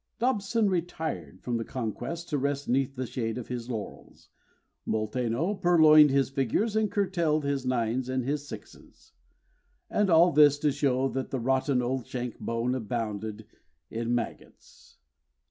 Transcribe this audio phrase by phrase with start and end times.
[0.17, 4.29] Dobson retired from the conquest to rest 'neath the shade of his laurels,
[4.83, 9.11] Molteno purloined his figures and curtailed his nines and his sixes;
[9.91, 13.45] And all this to show that the rotten old shank bone abounded
[13.91, 14.97] in maggots.